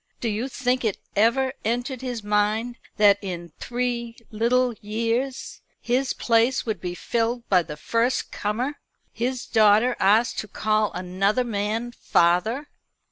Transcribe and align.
Do 0.19 0.29
you 0.29 0.47
think 0.49 0.83
it 0.83 0.97
ever 1.15 1.53
entered 1.63 2.01
his 2.01 2.23
mind 2.23 2.77
that 2.97 3.19
in 3.21 3.53
three 3.59 4.17
little 4.31 4.73
years 4.81 5.61
his 5.79 6.13
place 6.13 6.65
would 6.65 6.81
be 6.81 6.95
filled 6.95 7.47
by 7.49 7.61
the 7.61 7.77
first 7.77 8.31
comer 8.31 8.79
his 9.13 9.45
daughter 9.45 9.95
asked 9.99 10.39
to 10.39 10.47
call 10.47 10.91
another 10.93 11.43
man 11.43 11.91
father?" 11.91 12.67